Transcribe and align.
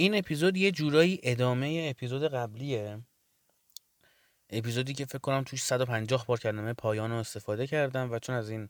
این 0.00 0.14
اپیزود 0.14 0.56
یه 0.56 0.70
جورایی 0.70 1.20
ادامه 1.22 1.86
اپیزود 1.90 2.22
قبلیه. 2.22 2.98
اپیزودی 4.50 4.94
که 4.94 5.04
فکر 5.04 5.18
کنم 5.18 5.42
توش 5.42 5.62
150 5.62 6.26
بار 6.26 6.38
کلمه 6.38 6.72
پایان 6.72 7.10
رو 7.10 7.16
استفاده 7.16 7.66
کردم 7.66 8.12
و 8.12 8.18
چون 8.18 8.34
از 8.34 8.50
این 8.50 8.68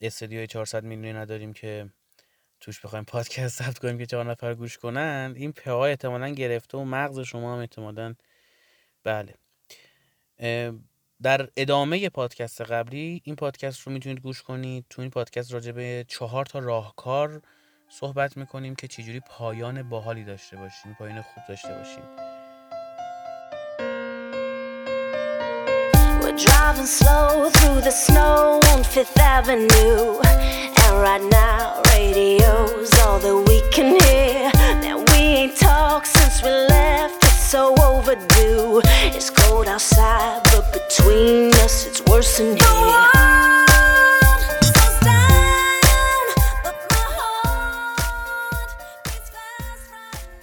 استدیوی 0.00 0.46
400 0.46 0.84
میلیونی 0.84 1.12
نداریم 1.12 1.52
که 1.52 1.90
توش 2.60 2.80
بخوایم 2.80 3.04
پادکست 3.04 3.62
ثبت 3.62 3.78
کنیم 3.78 3.98
که 3.98 4.06
چهار 4.06 4.30
نفر 4.30 4.54
گوش 4.54 4.78
کنن 4.78 5.34
این 5.36 5.52
پا 5.52 5.86
احتمالا 5.86 6.28
گرفته 6.28 6.78
و 6.78 6.84
مغز 6.84 7.20
شما 7.20 7.54
هم 7.54 7.60
احتمالا 7.60 8.14
بله. 9.04 9.34
در 11.22 11.48
ادامه 11.56 12.08
پادکست 12.08 12.60
قبلی 12.60 13.22
این 13.24 13.36
پادکست 13.36 13.80
رو 13.80 13.92
می‌تونید 13.92 14.20
گوش 14.20 14.42
کنید. 14.42 14.86
تو 14.90 15.02
این 15.02 15.10
پادکست 15.10 15.52
راجع 15.52 15.72
به 15.72 16.04
چهار 16.08 16.46
تا 16.46 16.58
راهکار 16.58 17.42
صحبت 17.90 18.36
می‌کنیم 18.36 18.74
که 18.74 18.88
چجوری 18.88 19.20
پایان 19.20 19.88
باحالی 19.88 20.24
داشته 20.24 20.56
باشیم 20.56 20.96
پایان 20.98 21.22
خوب 21.22 21.44
داشته 21.48 21.68
باشیم 21.68 22.02
driving 26.46 26.86
slow 26.86 27.50
through 27.50 27.80
the 27.82 27.90
snow 27.90 28.60
on 28.72 28.82
Fifth 28.82 29.18
Avenue. 29.18 30.20
And 30.82 30.92
right 31.06 31.24
now, 31.30 31.82
radio's 31.92 32.92
all 33.00 33.18
that 33.18 33.36
we 33.48 33.58
can 33.74 33.88
hear. 34.00 34.50
Now 34.80 34.96
we 35.08 35.20
ain't 35.40 35.56
talked 35.58 36.06
since 36.06 36.42
we 36.42 36.50
left, 36.50 37.22
it's 37.24 37.44
so 37.54 37.74
overdue. 37.88 38.80
It's 39.16 39.28
cold 39.28 39.66
outside, 39.68 40.40
but 40.52 40.64
between 40.72 41.52
us, 41.64 41.86
it's 41.86 42.00
worse 42.10 42.38
than 42.38 42.56
here. 42.56 43.39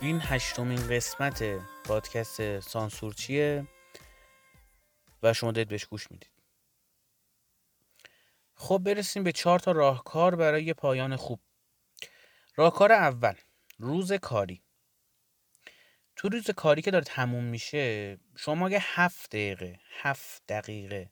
این 0.08 0.20
هشتمین 0.24 0.88
قسمت 0.88 1.44
پادکست 1.86 2.60
سانسورچیه 2.60 3.68
و 5.24 5.34
شما 5.34 5.52
دارید 5.52 5.68
بهش 5.68 5.86
گوش 5.86 6.12
می‌دید. 6.12 6.32
خب 8.54 8.82
برسیم 8.86 9.24
به 9.24 9.32
چهار 9.32 9.60
تا 9.60 9.72
راهکار 9.72 10.36
برای 10.36 10.74
پایان 10.74 11.16
خوب. 11.16 11.40
راهکار 12.56 12.92
اول 12.92 13.34
روز 13.78 14.14
کاری. 14.14 14.64
تو 16.16 16.30
روز 16.30 16.52
کاری 16.52 16.82
که 16.82 16.92
داره 16.92 17.06
تموم 17.06 17.44
میشه 17.44 18.18
شما 18.38 18.68
اگه 18.68 18.80
هفت 18.82 19.30
دقیقه 19.30 19.80
هفت 20.02 20.44
دقیقه 20.48 21.12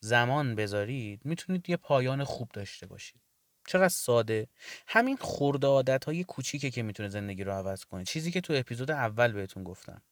زمان 0.00 0.54
بذارید 0.54 1.24
می‌تونید 1.24 1.70
یه 1.70 1.76
پایان 1.76 2.24
خوب 2.24 2.48
داشته 2.52 2.86
باشید. 2.86 3.23
چقدر 3.66 3.88
ساده. 3.88 4.48
همین 4.86 5.16
خورده 5.16 5.66
عادت 5.66 6.04
های 6.04 6.24
کوچیکه 6.24 6.70
که 6.70 6.82
می‌تونه 6.82 7.08
زندگی 7.08 7.44
رو 7.44 7.52
عوض 7.52 7.84
کنه. 7.84 8.04
چیزی 8.04 8.30
که 8.30 8.40
تو 8.40 8.52
اپیزود 8.52 8.90
اول 8.90 9.32
بهتون 9.32 9.64
گفتم. 9.64 10.02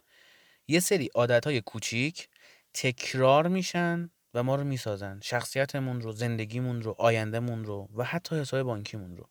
یه 0.68 0.80
سری 0.80 1.10
عادت 1.14 1.44
های 1.44 1.60
کوچیک 1.60 2.28
تکرار 2.74 3.48
میشن 3.48 4.10
و 4.34 4.42
ما 4.42 4.54
رو 4.54 4.64
می‌سازن. 4.64 5.20
شخصیتمون 5.22 6.00
رو 6.00 6.12
زندگیمون 6.12 6.82
رو 6.82 6.94
آیندهمون 6.98 7.64
رو 7.64 7.88
و 7.96 8.04
حتی 8.04 8.36
حساب 8.36 8.62
بانکیمون 8.62 9.16
رو. 9.16 9.28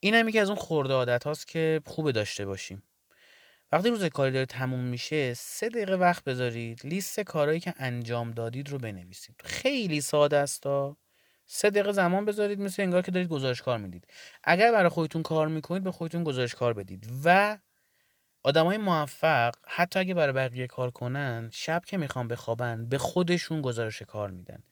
این 0.00 0.14
هم 0.14 0.28
یکی 0.28 0.38
از 0.38 0.48
اون 0.48 0.58
خورده 0.58 0.94
عادت 0.94 1.24
هاست 1.24 1.48
که 1.48 1.80
خوبه 1.86 2.12
داشته 2.12 2.46
باشیم. 2.46 2.82
وقتی 3.72 3.88
روز 3.90 4.04
کاری 4.04 4.32
داره 4.32 4.46
تموم 4.46 4.80
میشه 4.80 5.34
سه 5.34 5.68
دقیقه 5.68 5.94
وقت 5.94 6.24
بذارید 6.24 6.80
لیست 6.86 7.20
کارهایی 7.20 7.60
که 7.60 7.74
انجام 7.76 8.30
دادید 8.30 8.68
رو 8.68 8.78
بنویسید. 8.78 9.40
خیلی 9.44 10.00
ساده 10.00 10.36
است 10.36 10.62
سه 11.56 11.70
دقیقه 11.70 11.92
زمان 11.92 12.24
بذارید 12.24 12.60
مثل 12.60 12.82
انگار 12.82 13.02
که 13.02 13.10
دارید 13.10 13.28
گزارش 13.28 13.62
کار 13.62 13.78
می‌دید. 13.78 14.06
اگر 14.44 14.72
برای 14.72 14.88
خودتون 14.88 15.22
کار 15.22 15.48
می‌کنید 15.48 15.84
به 15.84 15.92
خودتون 15.92 16.24
گزارش 16.24 16.54
کار 16.54 16.72
بدید. 16.72 17.10
و 17.24 17.58
های 18.44 18.76
موفق 18.76 19.54
حتی 19.66 19.98
اگه 19.98 20.14
برای 20.14 20.32
بقیه 20.32 20.66
کار 20.66 20.90
کنن 20.90 21.50
شب 21.52 21.84
که 21.84 21.96
می‌خوان 21.96 22.28
بخوابن 22.28 22.86
به 22.88 22.98
خودشون 22.98 23.62
گزارش 23.62 24.02
کار 24.02 24.30
میدن. 24.30 24.62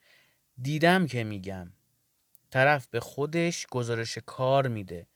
دیدم 0.63 1.07
که 1.07 1.25
میگم 1.25 1.73
طرف 2.51 2.87
به 2.87 3.01
خودش 3.01 3.67
گزارش 3.67 4.19
کار 4.27 4.69
میده. 4.69 5.07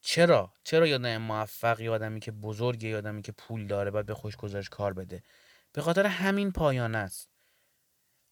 چرا؟ 0.00 0.52
چرا 0.64 0.86
یادم 0.86 1.16
موفق 1.16 1.80
یادمی 1.80 2.20
که 2.20 2.32
بزرگه 2.32 2.88
یادمی 2.88 3.22
که 3.22 3.32
پول 3.32 3.66
داره 3.66 3.90
باید 3.90 4.06
به 4.06 4.14
خودش 4.14 4.36
گزارش 4.36 4.68
کار 4.68 4.92
بده؟ 4.92 5.22
به 5.72 5.82
خاطر 5.82 6.06
همین 6.06 6.52
پایان 6.52 6.94
است. 6.94 7.28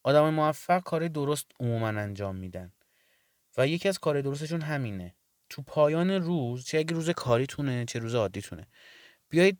آدم 0.02 0.30
موفق 0.30 0.82
کار 0.82 1.08
درست 1.08 1.46
عموما 1.60 1.88
انجام 1.88 2.36
میدن. 2.36 2.72
و 3.56 3.66
یکی 3.66 3.88
از 3.88 3.98
کار 3.98 4.20
درستشون 4.20 4.60
همینه. 4.60 5.14
تو 5.48 5.62
پایان 5.62 6.10
روز 6.10 6.64
چه 6.64 6.78
اگه 6.78 6.94
روز 6.94 7.10
کاریتونه 7.10 7.84
چه 7.84 7.98
روز 7.98 8.14
عادیتونه 8.14 8.66
بیایید 9.28 9.58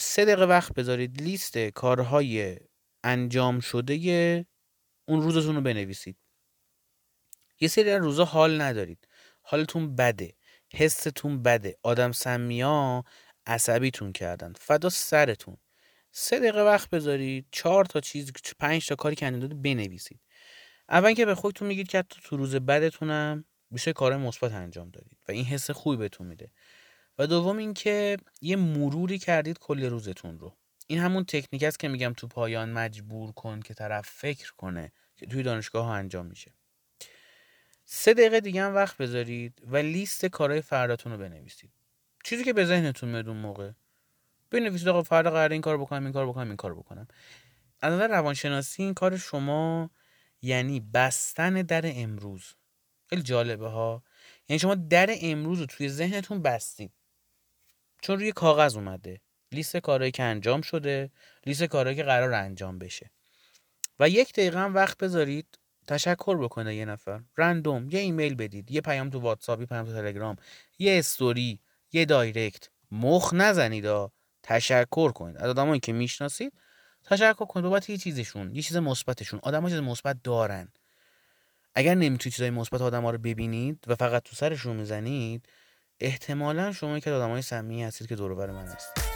سه 0.00 0.24
دقیقه 0.24 0.44
وقت 0.44 0.74
بذارید 0.74 1.22
لیست 1.22 1.58
کارهای 1.58 2.56
انجام 3.04 3.60
شده 3.60 4.46
اون 5.08 5.22
روزتون 5.22 5.54
رو 5.56 5.60
بنویسید. 5.60 6.16
یه 7.60 7.68
سری 7.68 7.94
روزا 7.94 8.24
حال 8.24 8.60
ندارید. 8.60 9.08
حالتون 9.42 9.96
بده. 9.96 10.34
حستون 10.74 11.42
بده. 11.42 11.76
آدم 11.82 12.12
سمیا 12.12 13.04
عصبیتون 13.46 14.12
کردن. 14.12 14.52
فدا 14.52 14.88
سرتون. 14.88 15.56
سه 16.12 16.38
دقیقه 16.38 16.62
وقت 16.62 16.90
بذارید. 16.90 17.46
چهار 17.52 17.84
تا 17.84 18.00
چیز 18.00 18.32
پنج 18.58 18.86
تا 18.86 18.94
کاری 18.94 19.16
که 19.16 19.26
انجام 19.26 19.40
داده 19.40 19.54
بنویسید. 19.54 20.20
اول 20.90 21.14
که 21.14 21.26
به 21.26 21.34
خودتون 21.34 21.68
میگید 21.68 21.88
که 21.88 22.02
تو 22.02 22.36
روز 22.36 22.54
بدتونم 22.56 23.44
بیشتر 23.70 23.92
کار 23.92 24.16
مثبت 24.16 24.52
انجام 24.52 24.90
دادید 24.90 25.18
و 25.28 25.32
این 25.32 25.44
حس 25.44 25.70
خوبی 25.70 25.96
بهتون 25.96 26.26
میده. 26.26 26.50
و 27.18 27.26
دوم 27.26 27.56
اینکه 27.56 28.16
یه 28.40 28.56
مروری 28.56 29.18
کردید 29.18 29.58
کل 29.58 29.84
روزتون 29.84 30.38
رو. 30.38 30.56
این 30.86 30.98
همون 30.98 31.24
تکنیک 31.24 31.62
است 31.62 31.78
که 31.78 31.88
میگم 31.88 32.12
تو 32.16 32.26
پایان 32.26 32.72
مجبور 32.72 33.32
کن 33.32 33.60
که 33.60 33.74
طرف 33.74 34.08
فکر 34.08 34.52
کنه 34.56 34.92
که 35.16 35.26
توی 35.26 35.42
دانشگاه 35.42 35.86
ها 35.86 35.94
انجام 35.94 36.26
میشه. 36.26 36.52
سه 37.84 38.14
دقیقه 38.14 38.40
دیگه 38.40 38.62
هم 38.62 38.74
وقت 38.74 38.96
بذارید 38.96 39.62
و 39.66 39.76
لیست 39.76 40.26
کارهای 40.26 40.60
فرداتون 40.60 41.12
رو 41.12 41.18
بنویسید. 41.18 41.70
چیزی 42.24 42.44
که 42.44 42.52
به 42.52 42.64
ذهنتون 42.64 43.08
میاد 43.08 43.28
اون 43.28 43.36
موقع. 43.36 43.70
بنویسید 44.50 44.88
آقا 44.88 45.02
فردا 45.02 45.30
قراره 45.30 45.52
این 45.52 45.62
کار 45.62 45.78
بکنم 45.78 46.04
این 46.04 46.12
کار 46.12 46.26
بکنم 46.26 46.46
این 46.46 46.56
کار 46.56 46.74
بکنم. 46.74 47.08
از 47.80 47.92
نظر 47.92 48.08
روانشناسی 48.08 48.82
این 48.82 48.94
کار 48.94 49.16
شما 49.16 49.90
یعنی 50.42 50.80
بستن 50.80 51.54
در 51.54 51.82
امروز. 51.84 52.54
خیلی 53.06 53.22
جالبه 53.22 53.68
ها. 53.68 54.02
یعنی 54.48 54.58
شما 54.58 54.74
در 54.74 55.10
امروز 55.22 55.60
رو 55.60 55.66
توی 55.66 55.88
ذهنتون 55.88 56.42
بستید 56.42 56.92
چون 58.02 58.16
روی 58.16 58.32
کاغذ 58.32 58.76
اومده. 58.76 59.20
لیست 59.52 59.76
کارهایی 59.76 60.12
که 60.12 60.22
انجام 60.22 60.62
شده 60.62 61.10
لیست 61.46 61.64
کارهایی 61.64 61.96
که 61.96 62.02
قرار 62.02 62.32
انجام 62.32 62.78
بشه. 62.78 63.10
و 64.00 64.08
یک 64.08 64.32
دقیقه 64.32 64.58
هم 64.58 64.74
وقت 64.74 64.98
بذارید 64.98 65.58
تشکر 65.86 66.36
بکنه 66.36 66.74
یه 66.74 66.84
نفر. 66.84 67.20
رندوم 67.36 67.88
یه 67.90 68.00
ایمیل 68.00 68.34
بدید. 68.34 68.70
یه 68.70 68.80
پیام 68.80 69.10
تو 69.10 69.20
واتساپ 69.20 69.60
یه 69.60 69.66
پیام 69.66 69.86
تو 69.86 69.92
تلگرام. 69.92 70.36
یه 70.78 70.98
استوری 70.98 71.60
یه 71.92 72.04
دایرکت. 72.04 72.68
مخ 72.90 73.34
نزنید 73.34 73.84
تشکر 74.42 75.12
کنید. 75.12 75.36
از 75.36 75.50
آدمایی 75.50 75.80
که 75.80 75.92
می‌شناسید 75.92 76.52
تشکر 77.04 77.44
کنید 77.44 77.64
بابت 77.64 77.90
یه 77.90 77.96
چیزشون 77.96 78.54
یه 78.54 78.62
چیز 78.62 78.76
مثبتشون. 78.76 79.40
آدم‌ها 79.42 79.68
چیز 79.68 79.78
مثبت 79.78 80.22
دارن. 80.24 80.68
اگر 81.74 81.94
نمی‌تونید 81.94 82.34
چیزای 82.34 82.50
مثبت 82.50 82.80
آدم‌ها 82.80 83.10
رو 83.10 83.18
ببینید 83.18 83.84
و 83.86 83.94
فقط 83.94 84.22
تو 84.22 84.36
سرشون 84.36 84.76
می‌زنید 84.76 85.48
احتمالا 86.00 86.72
شما 86.72 86.98
که 86.98 87.10
آدمای 87.10 87.42
سمی 87.42 87.84
هستید 87.84 88.08
که 88.08 88.16
دور 88.16 88.50
من 88.50 88.66
هستید. 88.66 89.09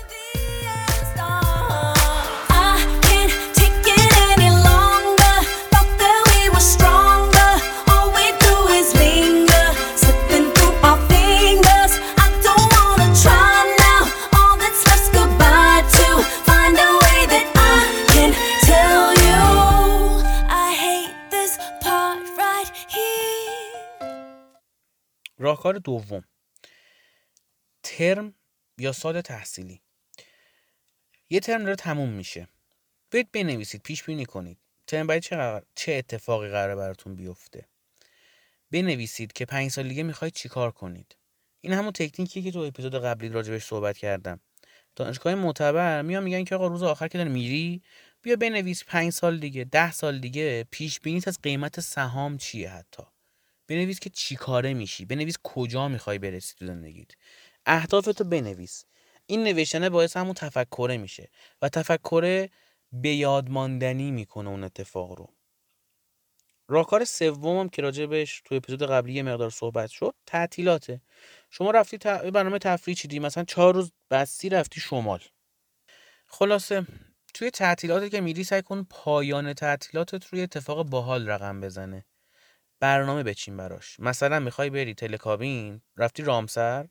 راهکار 25.39 25.75
دوم. 25.79 26.25
ترم 27.83 28.35
یا 28.79 28.93
سال 28.93 29.21
تحصیلی. 29.21 29.83
یه 31.31 31.41
ترم 31.41 31.63
داره 31.63 31.77
تموم 31.77 32.09
میشه. 32.09 32.49
برید 33.11 33.33
بنویسید 33.33 33.83
پیش 33.83 34.03
بینی 34.03 34.27
کنید. 34.27 34.59
ترم 34.87 35.07
باید 35.07 35.23
چه, 35.23 35.63
چه 35.75 35.93
اتفاقی 35.93 36.49
قراره 36.49 36.77
براتون 36.77 37.17
بیفته. 37.17 37.69
بنویسید 38.71 39.33
که 39.33 39.45
پنج 39.45 39.71
سال 39.71 39.89
دیگه 39.89 40.03
می‌خواید 40.03 40.35
چیکار 40.35 40.71
کنید. 40.71 41.17
این 41.61 41.73
همون 41.73 41.93
تکنیکی 41.93 42.43
که 42.43 42.51
تو 42.51 42.59
اپیزود 42.59 42.95
قبلی 42.95 43.29
راجبش 43.29 43.65
صحبت 43.65 43.99
کردم. 43.99 44.41
دانشگاه 44.97 45.35
معتبر 45.35 46.03
میان 46.03 46.23
میگن 46.23 46.45
که 46.45 46.55
آقا 46.55 46.67
روز 46.67 46.83
آخر 46.83 47.09
که 47.09 47.19
داری 47.19 47.31
میری 47.31 47.83
بیا 48.23 48.37
بنویس 48.37 48.85
پنج 48.85 49.13
سال 49.13 49.39
دیگه 49.39 49.65
ده 49.65 49.93
سال 49.93 50.19
دیگه 50.19 50.65
پیش 50.71 51.01
بینیت 51.01 51.29
از 51.29 51.39
قیمت 51.43 51.81
سهام 51.81 52.39
چیه 52.39 52.71
حتی؟ 52.71 53.03
بنویس 53.67 54.01
که 54.01 54.11
چی 54.11 54.37
کاره 54.37 54.75
میشی. 54.75 55.05
بنویس 55.05 55.35
کجا 55.43 55.89
می‌خوای 55.89 56.19
برسی 56.19 56.55
تو 56.59 56.67
زندگیت. 56.67 57.11
اهدافتو 57.67 58.25
بنویس. 58.25 58.85
این 59.27 59.45
نوشتنه 59.45 59.91
باعث 59.91 60.17
همون 60.17 60.35
تفکره 60.35 60.97
میشه 60.97 61.31
و 61.63 61.69
تفکره 61.69 62.51
به 62.93 63.15
یادماندنی 63.15 64.11
می‌کنه 64.11 64.49
اون 64.49 64.65
اتفاق 64.65 65.19
رو. 65.19 65.35
راهکار 66.69 67.05
سومم 67.05 67.69
که 67.69 67.83
راجبش 67.83 68.43
تو 68.45 68.55
اپیزود 68.55 68.83
قبلی 68.83 69.13
یه 69.13 69.23
مقدار 69.23 69.51
صحبت 69.51 69.91
شد 69.91 70.15
تعطیلاته. 70.27 71.01
شما 71.51 71.71
رفتی 71.71 71.99
ت... 71.99 72.07
برنامه 72.07 72.59
تفریح 72.59 72.97
چیدی؟ 72.97 73.19
مثلا 73.19 73.45
چهار 73.45 73.75
روز 73.75 73.93
بستی 74.11 74.49
رفتی 74.49 74.81
شمال. 74.81 75.21
خلاصه 76.27 76.87
توی 77.35 77.51
تعطیلاتی 77.51 78.11
که 78.11 78.21
میری 78.21 78.45
سعی 78.45 78.63
کن 78.63 78.87
پایان 78.91 79.53
تعطیلاتت 79.53 80.27
روی 80.27 80.43
اتفاق 80.43 80.87
باحال 80.87 81.29
رقم 81.29 81.61
بزنه. 81.61 82.05
برنامه 82.85 83.23
بچین 83.23 83.57
براش. 83.57 84.01
مثلا 84.01 84.41
می‌خوای 84.41 84.71
بری 84.71 84.95
تلکابین 84.95 85.81
رفتی 85.97 86.23
رامسر؟ 86.23 86.89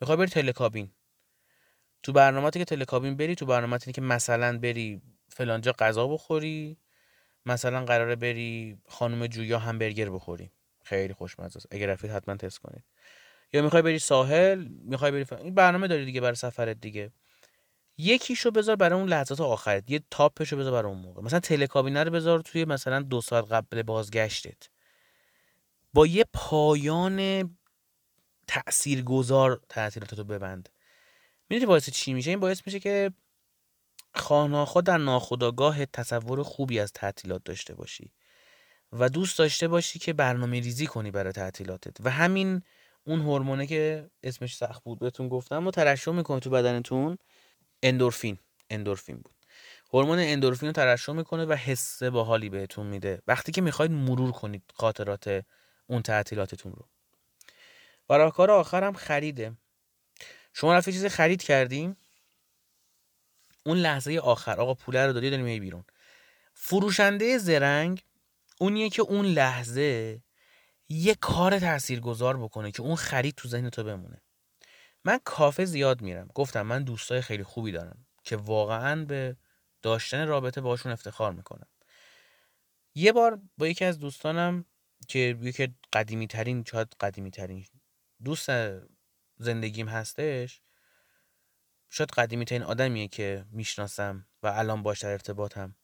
می‌خوای 0.00 0.16
بری 0.16 0.26
تلکابین. 0.28 0.90
تو 2.02 2.12
برنامه‌ای 2.12 2.50
که 2.50 2.64
تلکابین 2.64 3.16
بری 3.16 3.34
تو 3.34 3.46
برنامه‌ای 3.46 3.92
که 3.92 4.00
مثلا 4.00 4.58
بری 4.58 5.02
فلانجا 5.28 5.72
غذا 5.72 6.06
بخوری 6.06 6.76
مثلا 7.46 7.84
قراره 7.84 8.16
بری 8.16 8.78
خانم 8.88 9.26
جویا 9.26 9.58
همبرگر 9.58 10.10
بخوری. 10.10 10.50
خیلی 10.84 11.14
خوشمزه 11.14 11.56
است. 11.56 11.66
اگر 11.70 11.86
رفید 11.86 12.10
حتما 12.10 12.36
تست 12.36 12.58
کنید 12.58 12.84
یا 13.52 13.62
می‌خوای 13.62 13.82
بری 13.82 13.98
ساحل 13.98 14.68
می‌خوای 14.68 15.10
بری. 15.10 15.26
این 15.42 15.54
برنامه 15.54 15.88
داری 15.88 16.04
دیگه 16.04 16.20
برای 16.20 16.34
سفرت 16.34 16.80
دیگه. 16.80 17.10
یکیشو 17.98 18.50
بذار 18.50 18.76
برای 18.76 18.98
اون 18.98 19.08
لحظات 19.08 19.40
آخرت. 19.40 19.90
یه 19.90 20.00
تاپشو 20.10 20.56
بذار 20.56 20.72
برای 20.72 20.92
اون 20.92 21.02
موقع. 21.02 21.22
مثلا 21.22 21.40
تلکابینه 21.40 22.04
رو 22.04 22.10
بذار 22.10 22.40
توی 22.40 22.64
مثلا 22.64 23.00
دو 23.02 23.20
ساعت 23.20 23.52
قبل 23.52 23.82
بازگشتت. 23.82 24.68
با 25.94 26.06
یه 26.06 26.24
پایان 26.32 27.50
تاثیرگذار 28.46 29.60
تعطیلاتتو 29.68 30.24
ببند. 30.24 30.68
می‌دونی 31.50 31.66
باعث 31.66 31.90
چی 31.90 32.12
میشه؟ 32.14 32.30
این 32.30 32.40
باعث 32.40 32.62
میشه 32.66 32.80
که 32.80 33.12
خاناخوا 34.14 34.80
در 34.80 34.98
ناخودآگاه 34.98 35.86
تصور 35.86 36.42
خوبی 36.42 36.80
از 36.80 36.92
تعطیلات 36.92 37.44
داشته 37.44 37.74
باشی 37.74 38.12
و 38.92 39.08
دوست 39.08 39.38
داشته 39.38 39.68
باشی 39.68 39.98
که 39.98 40.12
برنامه 40.12 40.60
ریزی 40.60 40.86
کنی 40.86 41.10
برای 41.10 41.32
تعطیلاتت. 41.32 41.96
و 42.00 42.10
همین 42.10 42.62
اون 43.04 43.20
هورمونه 43.20 43.66
که 43.66 44.10
اسمش 44.22 44.56
سخت 44.56 44.84
بود 44.84 44.98
بهتون 44.98 45.28
گفتم 45.28 45.66
و 45.66 45.70
ترشح 45.70 46.10
می‌کنه 46.12 46.40
تو 46.40 46.50
بدنتون. 46.50 47.18
اندورفین. 47.82 48.38
اندورفین 48.70 49.16
بود. 49.16 49.34
هورمون 49.92 50.18
اندورفین 50.18 50.66
رو 50.66 50.72
ترشح 50.72 51.12
می‌کنه 51.12 51.44
و 51.44 51.52
حس 51.52 52.02
باحالی 52.02 52.48
بهتون 52.48 52.86
میده. 52.86 53.22
وقتی 53.26 53.52
که 53.52 53.60
می‌خواید 53.60 53.90
مرور 53.90 54.32
کنید 54.32 54.62
خاطرات 54.74 55.44
اون 55.86 56.02
تعطیلاتتون 56.02 56.72
رو. 56.72 56.88
و 58.08 58.14
راهکار 58.14 58.50
آخرم 58.50 58.92
خریده. 58.92 59.56
شما 60.52 60.74
رفتی 60.74 60.92
چیز 60.92 61.06
خرید 61.06 61.42
کردیم. 61.42 61.96
اون 63.66 63.78
لحظه 63.78 64.18
آخر 64.18 64.60
آقا 64.60 64.74
پوله 64.74 65.06
رو 65.06 65.12
دادی 65.12 65.30
داریم 65.30 65.60
بیرون. 65.60 65.84
فروشنده 66.54 67.38
زرنگ 67.38 68.04
اونیه 68.58 68.90
که 68.90 69.02
اون 69.02 69.26
لحظه 69.26 70.20
یه 70.88 71.14
کار 71.14 71.58
تاثیرگذار 71.58 72.36
بکنه 72.36 72.70
که 72.70 72.82
اون 72.82 72.96
خرید 72.96 73.34
تو 73.34 73.48
ذهن 73.48 73.70
تو 73.70 73.84
بمونه. 73.84 74.22
من 75.04 75.20
کافه 75.24 75.64
زیاد 75.64 76.02
میرم. 76.02 76.28
گفتم 76.34 76.62
من 76.62 76.84
دوستای 76.84 77.20
خیلی 77.20 77.42
خوبی 77.42 77.72
دارم 77.72 78.06
که 78.22 78.36
واقعا 78.36 79.04
به 79.04 79.36
داشتن 79.82 80.26
رابطه 80.28 80.60
باشون 80.60 80.92
افتخار 80.92 81.32
می‌کنم. 81.32 81.66
یه 82.94 83.12
بار 83.12 83.40
با 83.58 83.68
یکی 83.68 83.84
از 83.84 83.98
دوستانم 83.98 84.64
که 85.06 85.38
یکی 85.42 85.74
قدیمی 85.92 86.26
ترین 86.26 86.64
شاید 86.70 86.88
قدیمی 87.00 87.30
ترین 87.30 87.66
دوست 88.24 88.50
زندگیم 89.36 89.88
هستش. 89.88 90.60
شاید 91.88 92.10
قدیمی 92.10 92.44
ترین 92.44 92.62
آدمیه 92.62 93.08
که 93.08 93.44
می‌شناسم 93.50 94.26
و 94.42 94.46
الان 94.46 94.82
باش 94.82 95.00
در 95.02 95.10
ارتباطم. 95.10 95.76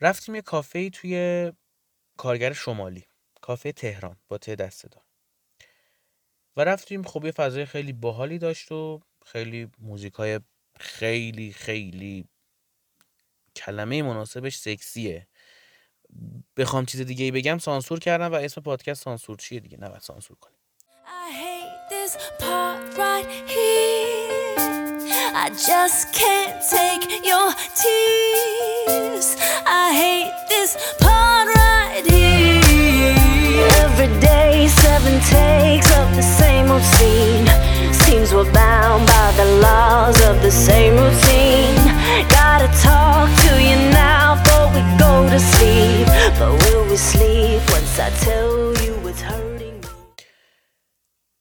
رفتیم 0.00 0.34
یه 0.34 0.42
کافه 0.42 0.90
توی 0.90 1.52
کارگر 2.16 2.52
شمالی 2.52 3.06
کافه 3.40 3.72
تهران 3.72 4.16
با 4.28 4.38
ته 4.38 4.54
دسته 4.54 4.88
دار. 4.88 5.04
و 6.56 6.64
رفتیم 6.64 7.02
خب 7.02 7.24
یه 7.24 7.32
فضای 7.32 7.64
خیلی 7.66 7.92
باحالی 7.92 8.38
داشت 8.38 8.72
و 8.72 9.00
خیلی 9.26 9.70
موزیک 9.78 10.14
های 10.14 10.40
خیلی 10.80 11.52
خیلی 11.52 12.28
کلمه 13.56 14.02
مناسبش 14.02 14.56
سکسیه. 14.56 15.28
بخوام 16.56 16.84
چیز 16.84 17.00
دیگه‌ای 17.00 17.30
بگم 17.30 17.58
سانسور 17.58 17.98
کردن 17.98 18.26
و 18.26 18.34
اسم 18.34 18.60
پادکست 18.60 19.02
سانسور 19.02 19.36
چیه 19.36 19.60
دیگه؟ 19.60 19.80
نه 19.80 19.86
و 19.86 19.98
سانسور 20.00 20.36
کنیم. 20.40 20.56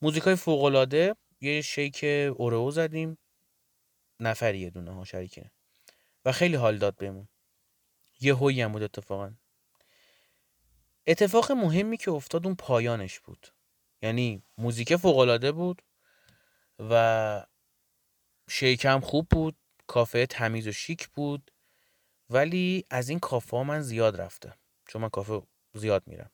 موزیکای 0.01 0.35
فوق‌العاده 0.35 1.15
یه 1.41 1.61
شیک 1.61 2.03
اورئو 2.37 2.71
زدیم. 2.71 3.17
نفری 4.19 4.59
یه 4.59 4.69
دونه 4.69 4.93
ها 4.93 5.03
شریکه 5.03 5.51
و 6.25 6.31
خیلی 6.31 6.55
حال 6.55 6.77
داد 6.77 6.95
بهمون. 6.95 7.27
یه 8.19 8.35
هوی 8.35 8.61
هم 8.61 8.71
بود 8.71 8.83
اتفاقا. 8.83 9.33
اتفاق 11.07 11.51
مهمی 11.51 11.97
که 11.97 12.11
افتاد 12.11 12.45
اون 12.45 12.55
پایانش 12.55 13.19
بود. 13.19 13.47
یعنی 14.01 14.43
موزیک 14.57 14.95
فوقالعاده 14.95 15.51
بود 15.51 15.81
و 16.79 17.45
شیکم 18.49 18.99
خوب 18.99 19.27
بود 19.29 19.57
کافه 19.87 20.25
تمیز 20.25 20.67
و 20.67 20.71
شیک 20.71 21.07
بود. 21.07 21.51
ولی 22.29 22.85
از 22.89 23.09
این 23.09 23.19
کافه 23.19 23.57
ها 23.57 23.63
من 23.63 23.81
زیاد 23.81 24.21
رفته 24.21 24.53
چون 24.87 25.01
من 25.01 25.09
کافه 25.09 25.41
زیاد 25.73 26.03
میرم. 26.07 26.31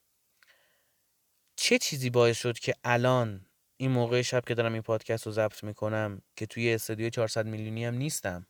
چه 1.56 1.78
چیزی 1.78 2.10
باعث 2.10 2.38
شد 2.38 2.60
که 2.60 2.76
الان 2.84 3.46
این 3.78 3.92
موقع 3.92 4.22
شب 4.22 4.44
که 4.46 4.56
دارم 4.56 4.74
این 4.74 4.82
پادکست 4.82 5.26
رو 5.26 5.32
ضبط 5.32 5.64
می‌کنم 5.64 6.22
که 6.36 6.46
توی 6.46 6.74
استودیو 6.74 7.10
400 7.10 7.46
میلیونی 7.46 7.86
هم 7.86 7.94
نیستم. 7.96 8.48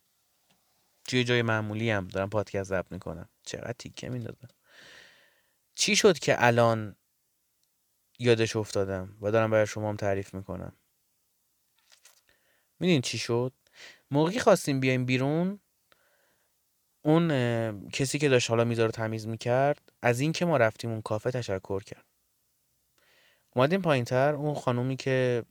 توی 1.08 1.24
جای 1.24 1.42
معمولی 1.42 1.90
هم 1.90 2.08
دارم 2.08 2.30
پادکست 2.30 2.68
ضبط 2.68 2.92
می‌کنم. 2.92 3.28
چقدر 3.42 3.72
تیکه 3.72 4.08
میندازم. 4.08 4.48
چی 5.74 5.96
شد 5.96 6.18
که 6.18 6.44
الان 6.44 6.96
یادش 8.18 8.56
افتادم 8.56 9.16
و 9.20 9.30
دارم 9.30 9.50
برای 9.50 9.66
شما 9.66 9.88
هم 9.88 9.96
تعریف 9.96 10.34
می‌کنم؟ 10.34 10.72
میدین 12.80 13.00
چی 13.00 13.18
شد؟ 13.18 13.52
موقعی 14.10 14.38
خواستیم 14.38 14.80
بیایم 14.80 15.04
بیرون 15.04 15.60
اون 17.02 17.90
کسی 17.90 18.18
که 18.18 18.28
داشت 18.28 18.50
حالا 18.50 18.64
می‌ذاره 18.64 18.92
تمیز 18.92 19.26
می‌کرد 19.26 19.92
از 20.02 20.20
این 20.20 20.32
که 20.32 20.44
ما 20.44 20.56
رفتیم 20.56 20.90
اون 20.90 21.02
کافه 21.02 21.30
تشکر 21.30 21.82
کرد. 21.82 22.04
اومدیم 23.56 23.82
پایین 23.82 24.04
تر 24.04 24.34
اون 24.34 24.54
خانومی 24.54 24.96
که 24.96 25.44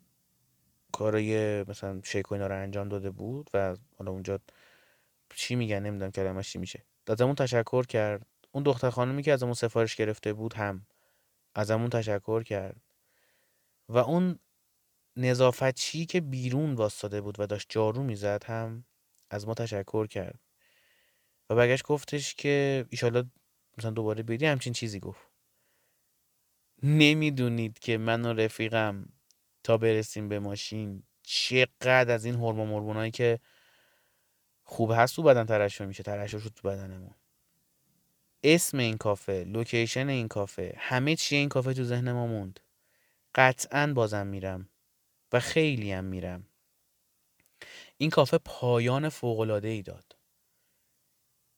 کارای 0.91 1.63
مثلا 1.63 2.01
شیک 2.03 2.31
و 2.31 2.33
اینا 2.35 2.47
رو 2.47 2.55
انجام 2.61 2.89
داده 2.89 3.11
بود 3.11 3.49
و 3.53 3.75
حالا 3.97 4.11
اونجا 4.11 4.39
چی 5.35 5.55
میگن 5.55 5.79
نمی‌دونم 5.79 6.11
کلمش 6.11 6.51
چی 6.51 6.59
میشه. 6.59 6.85
ازمون 7.07 7.35
تشکر 7.35 7.83
کرد. 7.83 8.27
اون 8.51 8.63
دختر 8.63 8.89
خانومی 8.89 9.23
که 9.23 9.33
ازمون 9.33 9.53
سفارش 9.53 9.95
گرفته 9.95 10.33
بود 10.33 10.53
هم. 10.53 10.87
ازمون 11.55 11.89
تشکر 11.89 12.43
کرد. 12.43 12.81
و 13.89 13.97
اون 13.97 14.39
نظافتچی 15.17 16.05
که 16.05 16.21
بیرون 16.21 16.75
واستاده 16.75 17.21
بود 17.21 17.39
و 17.39 17.47
داشت 17.47 17.67
جارو 17.69 18.03
می‌زد 18.03 18.43
هم 18.43 18.85
از 19.29 19.47
ما 19.47 19.53
تشکر 19.53 20.07
کرد. 20.07 20.39
و 21.49 21.55
برگشت 21.55 21.83
گفتش 21.83 22.35
که 22.35 22.85
ایشالا 22.89 23.23
مثلا 23.77 23.91
دوباره 23.91 24.23
بیدی 24.23 24.45
همچین 24.45 24.73
چیزی 24.73 24.99
گفت. 24.99 25.34
نمی‌دونید 26.83 27.79
که 27.79 27.97
من 27.97 28.25
و 28.25 28.33
رفیقم 28.33 29.09
تا 29.63 29.77
برسیم 29.77 30.29
به 30.29 30.39
ماشین 30.39 31.03
چقدر 31.23 32.11
از 32.13 32.25
این 32.25 32.35
هورمون 32.35 32.67
مرمونایی 32.67 33.11
که 33.11 33.39
خوب 34.63 34.91
هست 34.91 35.15
تو 35.15 35.23
بدن 35.23 35.45
ترشح 35.45 35.85
میشه 35.85 36.03
ترشح 36.03 36.37
شد 36.37 36.51
تو 36.55 36.67
بدنمون. 36.67 37.15
اسم 38.43 38.77
این 38.77 38.97
کافه 38.97 39.43
لوکیشن 39.43 40.09
این 40.09 40.27
کافه 40.27 40.75
همه 40.77 41.15
چی 41.15 41.35
این 41.35 41.49
کافه 41.49 41.73
تو 41.73 41.83
ذهن 41.83 42.11
ما 42.11 42.27
موند. 42.27 42.59
قطعا 43.35 43.93
بازم 43.93 44.27
میرم 44.27 44.69
و 45.33 45.39
خیلی 45.39 45.91
هم 45.91 46.05
میرم. 46.05 46.47
این 47.97 48.09
کافه 48.09 48.37
پایان 48.37 49.09
فوقلاده 49.09 49.67
ای 49.67 49.81
داد. 49.81 50.15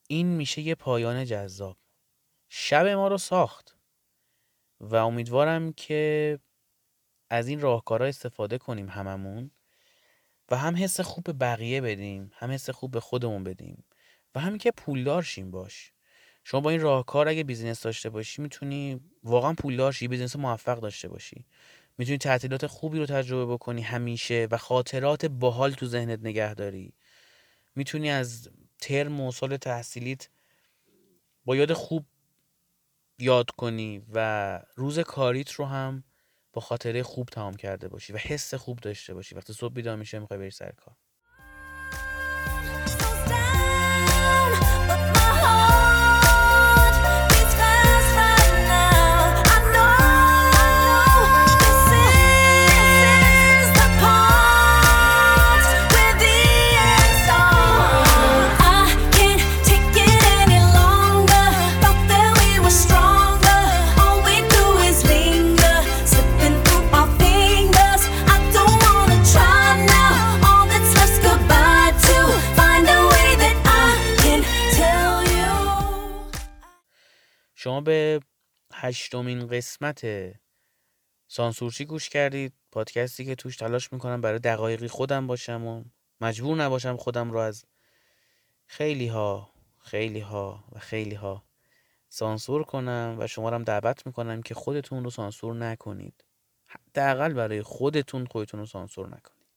این 0.07 0.27
میشه 0.27 0.61
یه 0.61 0.75
پایان 0.75 1.25
جذاب. 1.25 1.77
شب 2.49 2.85
ما 2.85 3.07
رو 3.07 3.17
ساخت. 3.17 3.76
و 4.79 4.95
امیدوارم 4.95 5.73
که 5.73 6.39
از 7.29 7.47
این 7.47 7.59
راهکارها 7.61 8.07
استفاده 8.07 8.57
کنیم 8.57 8.89
هممون 8.89 9.51
و 10.51 10.57
هم 10.57 10.75
حس 10.75 10.99
خوب 10.99 11.23
به 11.23 11.33
بقیه 11.33 11.81
بدیم 11.81 12.31
هم 12.33 12.51
حس 12.51 12.69
خوب 12.69 12.91
به 12.91 12.99
خودمون 12.99 13.43
بدیم 13.43 13.83
و 14.35 14.39
همین 14.39 14.57
که 14.57 14.71
پولدار 14.71 15.23
شیم 15.23 15.51
باش. 15.51 15.91
شما 16.43 16.61
با 16.61 16.69
این 16.69 16.81
راهکار 16.81 17.27
اگه 17.27 17.43
business 17.43 17.81
داشته 17.81 18.09
باشی 18.09 18.41
می‌تونی 18.41 18.99
واقعا 19.23 19.53
پولدار 19.53 19.91
شی 19.91 20.07
business 20.07 20.35
موفق 20.35 20.79
داشته 20.79 21.07
باشی. 21.07 21.45
می‌تونی 21.97 22.17
تعطیلات 22.17 22.67
خوبی 22.67 22.99
رو 22.99 23.05
تجربه 23.05 23.53
بکنی 23.53 23.81
همیشه 23.81 24.47
و 24.51 24.57
خاطرات 24.57 25.25
باحال 25.25 25.71
تو 25.71 25.85
ذهنت 25.85 26.19
نگه 26.19 26.53
داری. 26.53 26.93
می‌تونی 27.75 28.09
از 28.09 28.49
ترم 28.81 29.21
و 29.21 29.31
سال 29.31 29.57
تحصیلیت 29.57 30.29
با 31.45 31.55
یاد 31.55 31.73
خوب 31.73 32.05
یاد 33.19 33.51
کنی 33.51 34.05
و 34.13 34.59
روز 34.75 34.99
کاریت 34.99 35.51
رو 35.51 35.65
هم 35.65 36.03
با 36.53 36.61
خاطره 36.61 37.03
خوب 37.03 37.27
تمام 37.29 37.53
کرده 37.55 37.87
باشی 37.87 38.13
و 38.13 38.17
حس 38.17 38.53
خوب 38.53 38.79
داشته 38.79 39.13
باشی. 39.13 39.35
وقتی 39.35 39.53
صبح 39.53 39.73
بیدار 39.73 39.95
میشه 39.95 40.19
می‌خوای 40.19 40.39
بری 40.39 40.51
سر 40.51 40.71
کار. 40.71 40.95
شما 77.67 77.81
به 77.81 78.19
هشتمین 78.73 79.47
قسمت 79.47 80.01
سانسورچی 81.27 81.85
گوش 81.85 82.09
کردید 82.09 82.53
پادکستی 82.71 83.25
که 83.25 83.35
توش 83.35 83.57
تلاش 83.57 83.93
می‌کنم 83.93 84.21
برای 84.21 84.39
دقایقی 84.39 84.87
خودم 84.87 85.27
باشم 85.27 85.65
و 85.65 85.83
مجبور 86.21 86.57
نباشم 86.57 86.97
خودم 86.97 87.31
رو 87.31 87.39
از 87.39 87.65
خیلی 88.65 89.07
ها 89.07 89.49
خیلی 89.79 90.19
ها 90.19 90.63
و 90.71 90.79
خیلی 90.79 91.15
ها 91.15 91.43
سانسور 92.09 92.63
کنم 92.63 93.15
و 93.19 93.27
شما 93.27 93.49
رو 93.49 93.63
دعوت 93.63 94.05
می‌کنم 94.05 94.41
که 94.41 94.53
خودتون 94.53 95.03
رو 95.03 95.09
سانسور 95.09 95.55
نکنید. 95.55 96.25
حداقل 96.67 97.33
برای 97.33 97.61
خودتون 97.61 98.25
خودتون 98.25 98.59
رو 98.59 98.65
سانسور 98.65 99.07
نکنید. 99.07 99.47